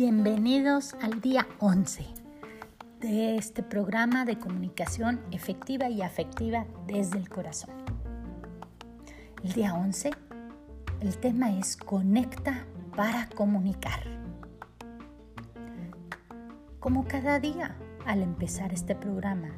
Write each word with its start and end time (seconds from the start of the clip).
Bienvenidos 0.00 0.94
al 1.02 1.20
día 1.20 1.48
11 1.58 2.06
de 3.00 3.34
este 3.34 3.64
programa 3.64 4.24
de 4.24 4.38
comunicación 4.38 5.20
efectiva 5.32 5.88
y 5.88 6.02
afectiva 6.02 6.66
desde 6.86 7.18
el 7.18 7.28
corazón. 7.28 7.74
El 9.42 9.54
día 9.54 9.74
11, 9.74 10.12
el 11.00 11.18
tema 11.18 11.50
es 11.58 11.76
Conecta 11.76 12.64
para 12.94 13.28
comunicar. 13.30 14.04
Como 16.78 17.08
cada 17.08 17.40
día, 17.40 17.76
al 18.06 18.22
empezar 18.22 18.72
este 18.72 18.94
programa, 18.94 19.50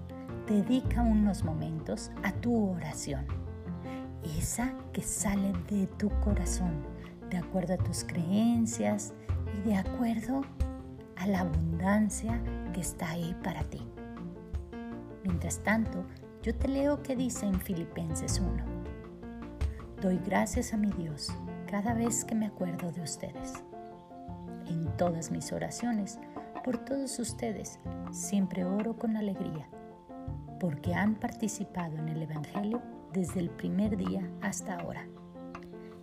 dedica 0.47 1.02
unos 1.02 1.45
momentos 1.45 2.11
a 2.23 2.33
tu 2.33 2.70
oración, 2.70 3.27
esa 4.38 4.73
que 4.95 5.02
sale 5.02 5.52
de 5.69 5.87
tu 5.98 6.09
corazón, 6.20 6.83
de 7.29 7.37
acuerdo 7.37 7.75
a 7.75 7.77
tus 7.77 8.05
creencias 8.05 9.12
y 9.57 9.69
de 9.69 9.77
acuerdo 9.77 10.43
a 11.17 11.27
la 11.27 11.41
abundancia 11.41 12.41
que 12.73 12.81
está 12.81 13.11
ahí 13.11 13.37
para 13.43 13.63
ti. 13.65 13.83
Mientras 15.25 15.59
tanto, 15.59 16.05
yo 16.43 16.55
te 16.55 16.69
leo 16.69 17.03
que 17.03 17.17
dice 17.17 17.47
en 17.47 17.61
Filipenses 17.61 18.41
1. 18.41 18.65
Doy 20.01 20.19
gracias 20.25 20.73
a 20.73 20.79
mi 20.79 20.91
Dios 20.93 21.31
cada 21.71 21.93
vez 21.93 22.25
que 22.25 22.35
me 22.35 22.47
acuerdo 22.47 22.91
de 22.91 23.03
ustedes. 23.03 23.63
En 24.67 24.87
todas 24.97 25.31
mis 25.31 25.53
oraciones, 25.53 26.19
por 26.65 26.79
todos 26.79 27.19
ustedes, 27.19 27.79
siempre 28.11 28.65
oro 28.65 28.97
con 28.97 29.17
alegría, 29.17 29.69
porque 30.59 30.95
han 30.95 31.17
participado 31.17 31.97
en 31.98 32.09
el 32.09 32.23
Evangelio 32.23 32.81
desde 33.12 33.41
el 33.41 33.51
primer 33.51 33.97
día 33.97 34.27
hasta 34.41 34.79
ahora. 34.79 35.07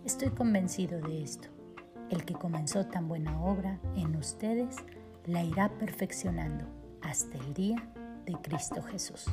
Estoy 0.04 0.30
convencido 0.30 1.00
de 1.00 1.22
esto. 1.22 1.57
El 2.10 2.24
que 2.24 2.32
comenzó 2.34 2.86
tan 2.86 3.06
buena 3.06 3.38
obra 3.42 3.78
en 3.94 4.16
ustedes 4.16 4.76
la 5.26 5.44
irá 5.44 5.68
perfeccionando 5.68 6.64
hasta 7.02 7.36
el 7.36 7.52
día 7.52 7.76
de 8.24 8.32
Cristo 8.40 8.82
Jesús. 8.82 9.26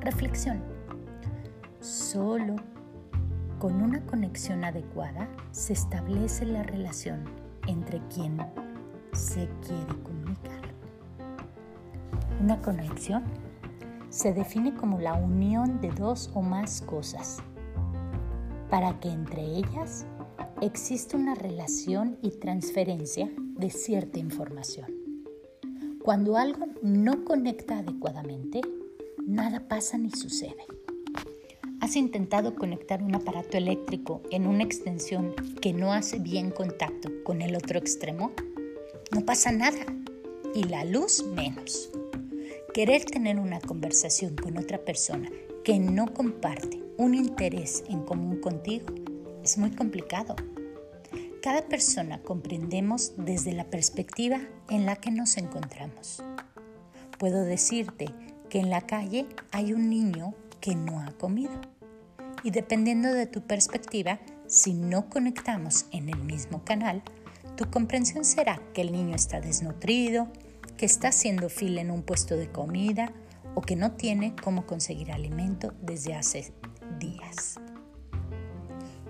Reflexión. 0.00 0.60
Solo 1.80 2.56
con 3.60 3.80
una 3.80 4.04
conexión 4.04 4.64
adecuada 4.64 5.28
se 5.52 5.74
establece 5.74 6.44
la 6.44 6.64
relación 6.64 7.24
entre 7.68 8.00
quien 8.08 8.38
se 9.12 9.48
quiere 9.64 10.02
comunicar. 10.02 10.60
Una 12.40 12.60
conexión 12.60 13.22
se 14.08 14.34
define 14.34 14.74
como 14.74 14.98
la 14.98 15.14
unión 15.14 15.80
de 15.80 15.92
dos 15.92 16.32
o 16.34 16.42
más 16.42 16.82
cosas 16.82 17.40
para 18.70 19.00
que 19.00 19.08
entre 19.08 19.42
ellas 19.42 20.06
exista 20.60 21.16
una 21.16 21.34
relación 21.34 22.18
y 22.22 22.30
transferencia 22.30 23.30
de 23.36 23.70
cierta 23.70 24.18
información. 24.18 24.86
Cuando 26.02 26.36
algo 26.36 26.66
no 26.82 27.24
conecta 27.24 27.78
adecuadamente, 27.78 28.60
nada 29.26 29.68
pasa 29.68 29.96
ni 29.96 30.10
sucede. 30.10 30.64
¿Has 31.80 31.96
intentado 31.96 32.54
conectar 32.54 33.02
un 33.02 33.14
aparato 33.14 33.56
eléctrico 33.56 34.22
en 34.30 34.46
una 34.46 34.64
extensión 34.64 35.34
que 35.60 35.72
no 35.72 35.92
hace 35.92 36.18
bien 36.18 36.50
contacto 36.50 37.10
con 37.24 37.42
el 37.42 37.56
otro 37.56 37.78
extremo? 37.78 38.32
No 39.12 39.24
pasa 39.24 39.52
nada 39.52 39.84
y 40.54 40.64
la 40.64 40.84
luz 40.84 41.24
menos. 41.24 41.90
Querer 42.72 43.04
tener 43.04 43.38
una 43.38 43.60
conversación 43.60 44.34
con 44.34 44.58
otra 44.58 44.78
persona 44.78 45.30
que 45.62 45.78
no 45.78 46.12
comparte 46.12 46.83
un 46.96 47.14
interés 47.14 47.82
en 47.88 48.02
común 48.02 48.40
contigo 48.40 48.86
es 49.42 49.58
muy 49.58 49.70
complicado. 49.70 50.36
Cada 51.42 51.62
persona 51.62 52.22
comprendemos 52.22 53.12
desde 53.18 53.52
la 53.52 53.64
perspectiva 53.64 54.40
en 54.70 54.86
la 54.86 54.96
que 54.96 55.10
nos 55.10 55.36
encontramos. 55.36 56.22
Puedo 57.18 57.44
decirte 57.44 58.06
que 58.48 58.60
en 58.60 58.70
la 58.70 58.82
calle 58.82 59.26
hay 59.50 59.72
un 59.72 59.90
niño 59.90 60.34
que 60.60 60.74
no 60.74 61.00
ha 61.00 61.10
comido. 61.12 61.52
Y 62.42 62.50
dependiendo 62.50 63.12
de 63.12 63.26
tu 63.26 63.42
perspectiva, 63.42 64.20
si 64.46 64.74
no 64.74 65.10
conectamos 65.10 65.86
en 65.90 66.08
el 66.08 66.18
mismo 66.18 66.64
canal, 66.64 67.02
tu 67.56 67.70
comprensión 67.70 68.24
será 68.24 68.60
que 68.72 68.82
el 68.82 68.92
niño 68.92 69.14
está 69.14 69.40
desnutrido, 69.40 70.28
que 70.76 70.86
está 70.86 71.08
haciendo 71.08 71.48
fila 71.48 71.80
en 71.80 71.90
un 71.90 72.02
puesto 72.02 72.36
de 72.36 72.50
comida 72.50 73.12
o 73.54 73.60
que 73.60 73.76
no 73.76 73.92
tiene 73.92 74.34
cómo 74.42 74.66
conseguir 74.66 75.12
alimento 75.12 75.74
desde 75.80 76.14
hace 76.14 76.52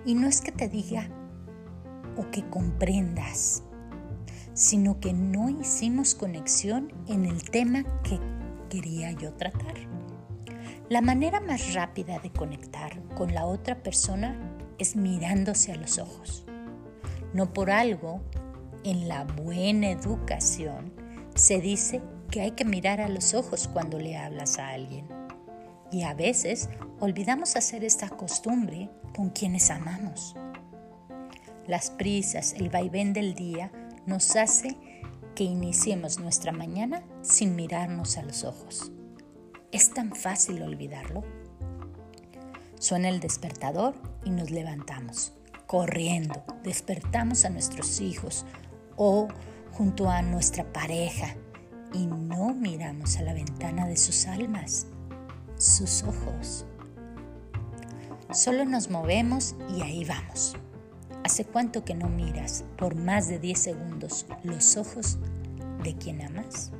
Y 0.05 0.15
no 0.15 0.27
es 0.27 0.41
que 0.41 0.51
te 0.51 0.69
diga 0.69 1.09
o 2.17 2.29
que 2.31 2.47
comprendas, 2.49 3.63
sino 4.53 4.99
que 4.99 5.13
no 5.13 5.49
hicimos 5.49 6.15
conexión 6.15 6.93
en 7.07 7.25
el 7.25 7.49
tema 7.49 7.83
que 8.03 8.19
quería 8.69 9.11
yo 9.11 9.33
tratar. 9.33 9.73
La 10.89 11.01
manera 11.01 11.41
más 11.41 11.73
rápida 11.73 12.19
de 12.19 12.31
conectar 12.31 13.01
con 13.15 13.33
la 13.33 13.45
otra 13.45 13.81
persona 13.81 14.39
es 14.77 14.95
mirándose 14.95 15.71
a 15.71 15.75
los 15.75 15.97
ojos. 15.97 16.45
No 17.33 17.51
por 17.53 17.71
algo, 17.71 18.21
en 18.83 19.07
la 19.07 19.23
buena 19.23 19.89
educación, 19.89 20.93
se 21.33 21.59
dice 21.59 22.01
que 22.29 22.41
hay 22.41 22.51
que 22.51 22.65
mirar 22.65 23.01
a 23.01 23.09
los 23.09 23.33
ojos 23.33 23.67
cuando 23.67 23.99
le 23.99 24.15
hablas 24.15 24.59
a 24.59 24.69
alguien. 24.69 25.07
Y 25.91 26.03
a 26.03 26.13
veces 26.13 26.69
olvidamos 26.99 27.55
hacer 27.55 27.83
esta 27.83 28.09
costumbre 28.09 28.89
con 29.15 29.29
quienes 29.29 29.69
amamos. 29.69 30.35
Las 31.67 31.89
prisas, 31.89 32.53
el 32.53 32.69
vaivén 32.69 33.13
del 33.13 33.33
día 33.33 33.71
nos 34.05 34.35
hace 34.35 34.77
que 35.35 35.43
iniciemos 35.43 36.19
nuestra 36.19 36.51
mañana 36.51 37.03
sin 37.21 37.55
mirarnos 37.55 38.17
a 38.17 38.23
los 38.23 38.43
ojos. 38.43 38.91
¿Es 39.71 39.93
tan 39.93 40.15
fácil 40.15 40.61
olvidarlo? 40.61 41.23
Suena 42.79 43.09
el 43.09 43.19
despertador 43.19 43.95
y 44.23 44.29
nos 44.29 44.51
levantamos, 44.51 45.33
corriendo, 45.65 46.43
despertamos 46.63 47.45
a 47.45 47.49
nuestros 47.49 47.99
hijos 47.99 48.45
o 48.95 49.27
junto 49.71 50.09
a 50.09 50.21
nuestra 50.21 50.71
pareja 50.71 51.35
y 51.93 52.05
no 52.05 52.53
miramos 52.53 53.17
a 53.17 53.23
la 53.23 53.33
ventana 53.33 53.87
de 53.87 53.97
sus 53.97 54.27
almas, 54.27 54.87
sus 55.57 56.03
ojos. 56.03 56.65
Solo 58.33 58.65
nos 58.65 58.89
movemos 58.89 59.55
y 59.75 59.81
ahí 59.81 60.03
vamos. 60.05 60.55
¿Hace 61.23 61.45
cuánto 61.45 61.83
que 61.83 61.95
no 61.95 62.09
miras 62.09 62.63
por 62.77 62.95
más 62.95 63.27
de 63.27 63.39
10 63.39 63.57
segundos 63.57 64.25
los 64.43 64.77
ojos 64.77 65.17
de 65.83 65.95
quien 65.95 66.21
amas? 66.21 66.71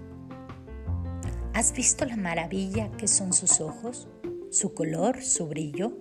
¿Has 1.53 1.73
visto 1.73 2.05
la 2.05 2.17
maravilla 2.17 2.91
que 2.91 3.07
son 3.07 3.33
sus 3.33 3.61
ojos, 3.61 4.07
su 4.51 4.73
color, 4.73 5.23
su 5.23 5.47
brillo? 5.47 5.97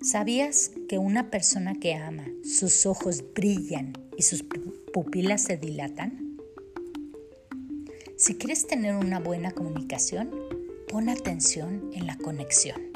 ¿Sabías 0.00 0.72
que 0.88 0.98
una 0.98 1.30
persona 1.30 1.74
que 1.74 1.94
ama, 1.94 2.24
sus 2.42 2.86
ojos 2.86 3.22
brillan 3.34 3.92
y 4.16 4.22
sus 4.22 4.44
pupilas 4.92 5.42
se 5.42 5.58
dilatan? 5.58 6.38
Si 8.16 8.34
quieres 8.34 8.66
tener 8.66 8.96
una 8.96 9.20
buena 9.20 9.52
comunicación, 9.52 10.30
pon 10.92 11.08
atención 11.08 11.90
en 11.94 12.06
la 12.06 12.18
conexión. 12.18 12.92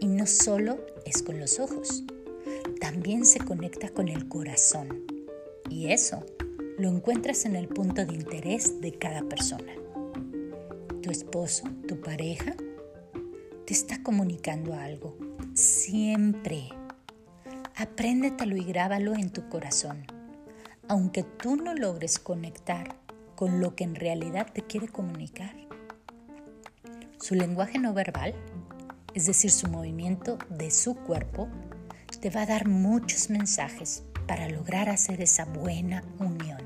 Y 0.00 0.08
no 0.08 0.26
solo 0.26 0.84
es 1.04 1.22
con 1.22 1.38
los 1.38 1.60
ojos, 1.60 2.02
también 2.80 3.24
se 3.24 3.38
conecta 3.38 3.90
con 3.90 4.08
el 4.08 4.26
corazón. 4.26 5.04
Y 5.70 5.92
eso 5.92 6.26
lo 6.78 6.88
encuentras 6.88 7.44
en 7.44 7.54
el 7.54 7.68
punto 7.68 8.04
de 8.04 8.12
interés 8.12 8.80
de 8.80 8.92
cada 8.98 9.22
persona. 9.22 9.72
Tu 11.00 11.12
esposo, 11.12 11.62
tu 11.86 12.00
pareja, 12.00 12.56
te 13.64 13.72
está 13.72 14.02
comunicando 14.02 14.74
algo. 14.74 15.16
Siempre. 15.54 16.70
Apréndetelo 17.76 18.56
y 18.56 18.64
grábalo 18.64 19.14
en 19.14 19.30
tu 19.30 19.48
corazón 19.48 20.06
aunque 20.88 21.24
tú 21.24 21.56
no 21.56 21.74
logres 21.74 22.20
conectar 22.20 22.94
con 23.34 23.60
lo 23.60 23.74
que 23.74 23.82
en 23.82 23.96
realidad 23.96 24.46
te 24.52 24.62
quiere 24.62 24.86
comunicar. 24.86 25.65
Su 27.18 27.34
lenguaje 27.34 27.78
no 27.78 27.94
verbal, 27.94 28.34
es 29.14 29.26
decir, 29.26 29.50
su 29.50 29.68
movimiento 29.68 30.38
de 30.50 30.70
su 30.70 30.94
cuerpo, 30.94 31.48
te 32.20 32.30
va 32.30 32.42
a 32.42 32.46
dar 32.46 32.68
muchos 32.68 33.30
mensajes 33.30 34.04
para 34.26 34.48
lograr 34.48 34.88
hacer 34.88 35.20
esa 35.20 35.44
buena 35.44 36.02
unión. 36.18 36.60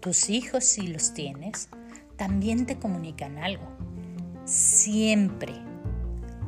Tus 0.00 0.30
hijos, 0.30 0.64
si 0.64 0.86
los 0.86 1.14
tienes, 1.14 1.68
también 2.16 2.66
te 2.66 2.78
comunican 2.78 3.38
algo. 3.38 3.64
Siempre, 4.44 5.54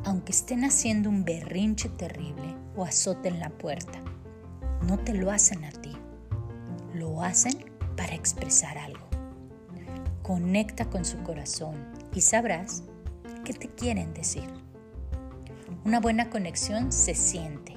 aunque 0.05 0.33
estén 0.33 0.65
haciendo 0.65 1.09
un 1.09 1.25
berrinche 1.25 1.89
terrible 1.89 2.57
o 2.77 2.85
azoten 2.85 3.41
la 3.41 3.51
puerta, 3.51 4.01
no 4.87 4.99
te 4.99 5.15
lo 5.15 5.31
hacen 5.31 5.65
a 5.65 5.71
ti 5.71 5.97
lo 6.95 7.23
hacen 7.23 7.55
para 7.97 8.15
expresar 8.15 8.79
algo. 8.79 9.12
Conecta 10.23 10.85
con 10.85 11.05
su 11.05 11.23
corazón 11.23 11.75
y 12.15 12.21
sabrás 12.21 12.85
qué 13.45 13.53
te 13.53 13.69
quieren 13.69 14.15
decir. 14.15 14.49
Una 15.85 15.99
buena 15.99 16.31
conexión 16.31 16.93
se 16.93 17.15
siente, 17.15 17.75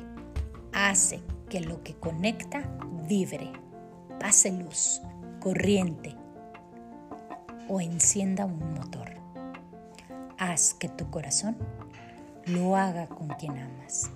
hace 0.72 1.22
que 1.50 1.60
lo 1.60 1.82
que 1.82 1.96
conecta 1.96 2.70
vibre, 3.08 3.52
pase 4.20 4.52
luz, 4.52 5.02
corriente 5.40 6.16
o 7.68 7.82
encienda 7.82 8.46
un 8.46 8.74
motor. 8.76 9.10
Haz 10.38 10.74
que 10.76 10.90
tu 10.90 11.10
corazón 11.10 11.58
lo 12.46 12.76
haga 12.76 13.08
con 13.08 13.30
quien 13.30 13.58
amas. 13.58 14.12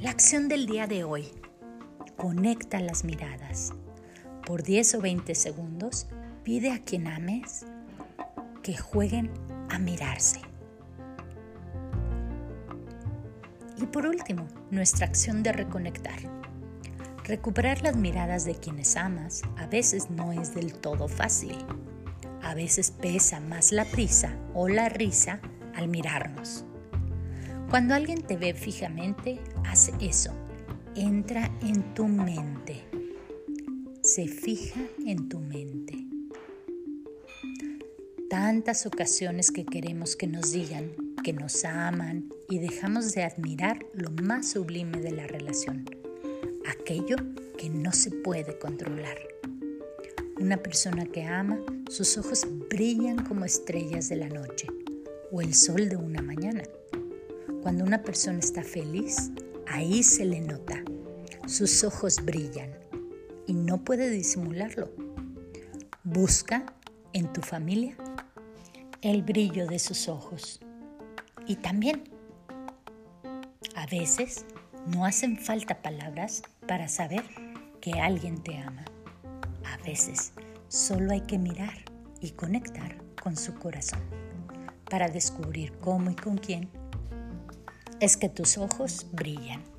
La 0.00 0.10
acción 0.10 0.48
del 0.48 0.66
día 0.66 0.86
de 0.86 1.02
hoy. 1.02 1.28
Conecta 2.16 2.78
las 2.78 3.04
miradas. 3.04 3.72
Por 4.46 4.62
10 4.62 4.96
o 4.96 5.00
20 5.00 5.34
segundos, 5.34 6.06
pide 6.42 6.70
a 6.70 6.78
quien 6.78 7.06
ames 7.06 7.64
que 8.62 8.76
jueguen 8.76 9.30
a 9.70 9.78
mirarse. 9.78 10.40
Y 13.78 13.86
por 13.86 14.06
último, 14.06 14.46
nuestra 14.70 15.06
acción 15.06 15.42
de 15.42 15.52
reconectar. 15.52 16.18
Recuperar 17.24 17.82
las 17.82 17.96
miradas 17.96 18.44
de 18.44 18.54
quienes 18.54 18.96
amas 18.96 19.42
a 19.56 19.66
veces 19.66 20.10
no 20.10 20.32
es 20.32 20.54
del 20.54 20.74
todo 20.74 21.08
fácil. 21.08 21.56
A 22.42 22.54
veces 22.54 22.90
pesa 22.90 23.40
más 23.40 23.72
la 23.72 23.86
prisa 23.86 24.36
o 24.52 24.68
la 24.68 24.90
risa 24.90 25.40
al 25.74 25.88
mirarnos. 25.88 26.66
Cuando 27.70 27.94
alguien 27.94 28.22
te 28.22 28.36
ve 28.36 28.52
fijamente, 28.52 29.40
haz 29.66 29.90
eso. 30.00 30.32
Entra 30.94 31.50
en 31.62 31.94
tu 31.94 32.06
mente. 32.06 32.93
Se 34.14 34.28
fija 34.28 34.80
en 35.04 35.28
tu 35.28 35.40
mente. 35.40 36.06
Tantas 38.30 38.86
ocasiones 38.86 39.50
que 39.50 39.66
queremos 39.66 40.14
que 40.14 40.28
nos 40.28 40.52
digan 40.52 40.92
que 41.24 41.32
nos 41.32 41.64
aman 41.64 42.28
y 42.48 42.60
dejamos 42.60 43.10
de 43.10 43.24
admirar 43.24 43.84
lo 43.92 44.12
más 44.12 44.52
sublime 44.52 45.00
de 45.00 45.10
la 45.10 45.26
relación, 45.26 45.84
aquello 46.64 47.16
que 47.58 47.68
no 47.70 47.90
se 47.90 48.12
puede 48.12 48.56
controlar. 48.56 49.18
Una 50.38 50.58
persona 50.58 51.06
que 51.06 51.24
ama, 51.24 51.58
sus 51.90 52.16
ojos 52.16 52.46
brillan 52.70 53.24
como 53.24 53.44
estrellas 53.44 54.08
de 54.10 54.14
la 54.14 54.28
noche 54.28 54.68
o 55.32 55.40
el 55.40 55.54
sol 55.54 55.88
de 55.88 55.96
una 55.96 56.22
mañana. 56.22 56.62
Cuando 57.64 57.82
una 57.82 58.04
persona 58.04 58.38
está 58.38 58.62
feliz, 58.62 59.32
ahí 59.66 60.04
se 60.04 60.24
le 60.24 60.40
nota. 60.40 60.84
Sus 61.48 61.82
ojos 61.82 62.24
brillan 62.24 62.83
y 63.46 63.54
no 63.54 63.84
puede 63.84 64.10
disimularlo. 64.10 64.90
Busca 66.02 66.64
en 67.12 67.32
tu 67.32 67.40
familia 67.40 67.96
el 69.02 69.22
brillo 69.22 69.66
de 69.66 69.78
sus 69.78 70.08
ojos. 70.08 70.60
Y 71.46 71.56
también, 71.56 72.04
a 73.74 73.86
veces 73.86 74.46
no 74.86 75.04
hacen 75.04 75.38
falta 75.38 75.82
palabras 75.82 76.42
para 76.66 76.88
saber 76.88 77.24
que 77.80 77.92
alguien 78.00 78.42
te 78.42 78.58
ama. 78.58 78.84
A 79.64 79.76
veces 79.84 80.32
solo 80.68 81.12
hay 81.12 81.20
que 81.22 81.38
mirar 81.38 81.84
y 82.20 82.30
conectar 82.30 82.96
con 83.22 83.36
su 83.36 83.54
corazón 83.54 84.00
para 84.90 85.08
descubrir 85.08 85.72
cómo 85.78 86.10
y 86.10 86.14
con 86.14 86.38
quién 86.38 86.70
es 88.00 88.16
que 88.16 88.28
tus 88.28 88.58
ojos 88.58 89.06
brillan. 89.12 89.73